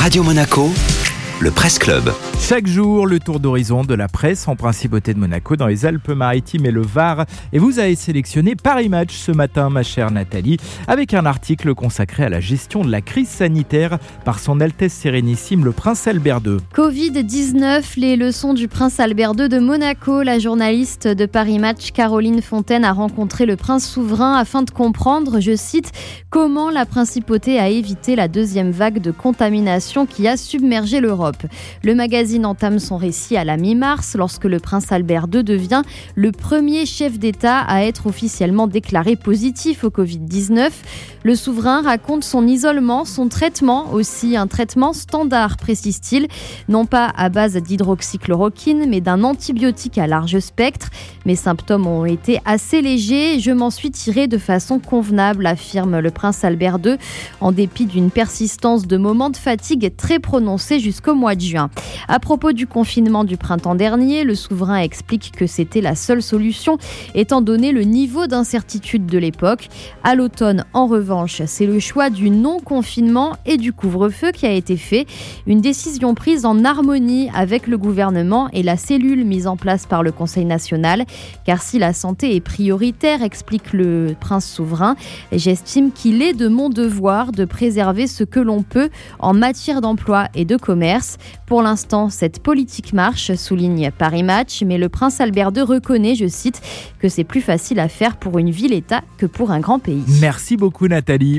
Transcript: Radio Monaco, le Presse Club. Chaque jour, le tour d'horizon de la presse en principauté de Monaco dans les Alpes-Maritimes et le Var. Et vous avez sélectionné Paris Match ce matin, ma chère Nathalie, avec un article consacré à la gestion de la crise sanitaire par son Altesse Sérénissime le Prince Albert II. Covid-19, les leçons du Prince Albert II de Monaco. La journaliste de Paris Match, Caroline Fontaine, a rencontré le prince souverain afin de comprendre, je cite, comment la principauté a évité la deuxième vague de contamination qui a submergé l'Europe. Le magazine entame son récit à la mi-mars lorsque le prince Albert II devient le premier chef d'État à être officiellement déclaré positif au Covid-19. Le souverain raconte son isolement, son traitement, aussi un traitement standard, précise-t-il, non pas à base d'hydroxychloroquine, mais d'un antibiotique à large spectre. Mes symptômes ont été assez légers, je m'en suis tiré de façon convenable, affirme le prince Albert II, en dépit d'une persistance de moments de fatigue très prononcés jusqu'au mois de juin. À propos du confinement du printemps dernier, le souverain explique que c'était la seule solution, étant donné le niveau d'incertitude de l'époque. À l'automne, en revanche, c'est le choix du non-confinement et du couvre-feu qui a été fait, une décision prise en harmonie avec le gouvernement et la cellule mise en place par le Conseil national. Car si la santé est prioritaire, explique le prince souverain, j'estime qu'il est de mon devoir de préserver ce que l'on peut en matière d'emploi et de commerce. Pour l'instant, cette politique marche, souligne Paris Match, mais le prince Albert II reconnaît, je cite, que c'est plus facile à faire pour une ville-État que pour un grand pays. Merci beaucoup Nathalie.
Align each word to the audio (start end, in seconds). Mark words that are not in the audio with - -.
Radio 0.00 0.22
Monaco, 0.22 0.72
le 1.40 1.50
Presse 1.50 1.78
Club. 1.78 2.10
Chaque 2.40 2.66
jour, 2.66 3.06
le 3.06 3.18
tour 3.18 3.40
d'horizon 3.40 3.84
de 3.84 3.94
la 3.94 4.08
presse 4.08 4.48
en 4.48 4.56
principauté 4.56 5.12
de 5.12 5.18
Monaco 5.18 5.56
dans 5.56 5.66
les 5.66 5.84
Alpes-Maritimes 5.84 6.64
et 6.64 6.70
le 6.70 6.80
Var. 6.80 7.26
Et 7.52 7.58
vous 7.58 7.78
avez 7.78 7.94
sélectionné 7.94 8.56
Paris 8.56 8.88
Match 8.88 9.14
ce 9.14 9.32
matin, 9.32 9.68
ma 9.68 9.82
chère 9.82 10.10
Nathalie, 10.10 10.56
avec 10.88 11.12
un 11.12 11.26
article 11.26 11.74
consacré 11.74 12.24
à 12.24 12.28
la 12.30 12.40
gestion 12.40 12.84
de 12.84 12.90
la 12.90 13.02
crise 13.02 13.28
sanitaire 13.28 13.98
par 14.24 14.38
son 14.38 14.60
Altesse 14.60 14.94
Sérénissime 14.94 15.64
le 15.64 15.72
Prince 15.72 16.06
Albert 16.06 16.40
II. 16.46 16.56
Covid-19, 16.74 17.82
les 17.98 18.16
leçons 18.16 18.54
du 18.54 18.66
Prince 18.66 18.98
Albert 18.98 19.32
II 19.38 19.50
de 19.50 19.58
Monaco. 19.58 20.22
La 20.22 20.38
journaliste 20.38 21.06
de 21.06 21.26
Paris 21.26 21.58
Match, 21.58 21.90
Caroline 21.92 22.40
Fontaine, 22.40 22.84
a 22.84 22.92
rencontré 22.92 23.44
le 23.44 23.56
prince 23.56 23.86
souverain 23.86 24.36
afin 24.36 24.62
de 24.62 24.70
comprendre, 24.70 25.40
je 25.40 25.54
cite, 25.54 25.92
comment 26.30 26.70
la 26.70 26.86
principauté 26.86 27.58
a 27.58 27.68
évité 27.68 28.16
la 28.16 28.28
deuxième 28.28 28.70
vague 28.70 29.00
de 29.00 29.10
contamination 29.10 30.06
qui 30.06 30.28
a 30.28 30.36
submergé 30.36 31.00
l'Europe. 31.00 31.25
Le 31.82 31.94
magazine 31.94 32.46
entame 32.46 32.78
son 32.78 32.96
récit 32.96 33.36
à 33.36 33.44
la 33.44 33.56
mi-mars 33.56 34.14
lorsque 34.16 34.44
le 34.44 34.58
prince 34.58 34.92
Albert 34.92 35.26
II 35.32 35.44
devient 35.44 35.82
le 36.14 36.32
premier 36.32 36.86
chef 36.86 37.18
d'État 37.18 37.60
à 37.60 37.82
être 37.82 38.06
officiellement 38.06 38.66
déclaré 38.66 39.16
positif 39.16 39.84
au 39.84 39.88
Covid-19. 39.88 40.70
Le 41.24 41.34
souverain 41.34 41.82
raconte 41.82 42.22
son 42.22 42.46
isolement, 42.46 43.04
son 43.04 43.28
traitement, 43.28 43.92
aussi 43.92 44.36
un 44.36 44.46
traitement 44.46 44.92
standard, 44.92 45.56
précise-t-il, 45.56 46.28
non 46.68 46.86
pas 46.86 47.12
à 47.16 47.28
base 47.28 47.56
d'hydroxychloroquine, 47.56 48.86
mais 48.88 49.00
d'un 49.00 49.24
antibiotique 49.24 49.98
à 49.98 50.06
large 50.06 50.38
spectre. 50.38 50.90
Mes 51.24 51.34
symptômes 51.34 51.88
ont 51.88 52.04
été 52.04 52.38
assez 52.44 52.80
légers, 52.80 53.40
je 53.40 53.50
m'en 53.50 53.70
suis 53.70 53.90
tiré 53.90 54.28
de 54.28 54.38
façon 54.38 54.78
convenable, 54.78 55.46
affirme 55.46 55.98
le 55.98 56.10
prince 56.12 56.44
Albert 56.44 56.78
II, 56.84 56.96
en 57.40 57.50
dépit 57.50 57.86
d'une 57.86 58.12
persistance 58.12 58.86
de 58.86 58.96
moments 58.96 59.30
de 59.30 59.36
fatigue 59.36 59.96
très 59.96 60.20
prononcés 60.20 60.78
jusqu'au 60.78 61.15
mois 61.16 61.34
de 61.34 61.40
juin. 61.40 61.70
À 62.08 62.20
propos 62.20 62.52
du 62.52 62.66
confinement 62.66 63.24
du 63.24 63.36
printemps 63.36 63.74
dernier, 63.74 64.24
le 64.24 64.34
souverain 64.34 64.78
explique 64.78 65.32
que 65.32 65.46
c'était 65.46 65.80
la 65.80 65.94
seule 65.94 66.22
solution, 66.22 66.78
étant 67.14 67.40
donné 67.40 67.72
le 67.72 67.82
niveau 67.82 68.26
d'incertitude 68.26 69.06
de 69.06 69.18
l'époque. 69.18 69.68
À 70.04 70.14
l'automne, 70.14 70.64
en 70.72 70.86
revanche, 70.86 71.42
c'est 71.46 71.66
le 71.66 71.80
choix 71.80 72.10
du 72.10 72.30
non-confinement 72.30 73.36
et 73.46 73.56
du 73.56 73.72
couvre-feu 73.72 74.30
qui 74.32 74.46
a 74.46 74.52
été 74.52 74.76
fait, 74.76 75.06
une 75.46 75.60
décision 75.60 76.14
prise 76.14 76.44
en 76.44 76.64
harmonie 76.64 77.28
avec 77.34 77.66
le 77.66 77.78
gouvernement 77.78 78.48
et 78.52 78.62
la 78.62 78.76
cellule 78.76 79.24
mise 79.24 79.46
en 79.46 79.56
place 79.56 79.86
par 79.86 80.02
le 80.02 80.12
Conseil 80.12 80.44
national. 80.44 81.04
Car 81.44 81.62
si 81.62 81.78
la 81.78 81.92
santé 81.92 82.36
est 82.36 82.40
prioritaire, 82.40 83.22
explique 83.22 83.72
le 83.72 84.14
prince 84.18 84.46
souverain, 84.46 84.96
j'estime 85.32 85.92
qu'il 85.92 86.22
est 86.22 86.34
de 86.34 86.48
mon 86.48 86.68
devoir 86.68 87.32
de 87.32 87.44
préserver 87.44 88.06
ce 88.06 88.24
que 88.24 88.40
l'on 88.40 88.62
peut 88.62 88.90
en 89.18 89.34
matière 89.34 89.80
d'emploi 89.80 90.28
et 90.34 90.44
de 90.44 90.56
commerce. 90.56 91.05
Pour 91.46 91.62
l'instant, 91.62 92.08
cette 92.10 92.42
politique 92.42 92.92
marche, 92.92 93.34
souligne 93.34 93.90
Paris 93.96 94.22
Match, 94.22 94.62
mais 94.64 94.78
le 94.78 94.88
prince 94.88 95.20
Albert 95.20 95.50
II 95.56 95.62
reconnaît, 95.62 96.14
je 96.14 96.26
cite, 96.26 96.60
que 96.98 97.08
c'est 97.08 97.24
plus 97.24 97.40
facile 97.40 97.80
à 97.80 97.88
faire 97.88 98.16
pour 98.16 98.38
une 98.38 98.50
ville-État 98.50 99.02
que 99.18 99.26
pour 99.26 99.50
un 99.50 99.60
grand 99.60 99.78
pays. 99.78 100.04
Merci 100.20 100.56
beaucoup 100.56 100.88
Nathalie. 100.88 101.34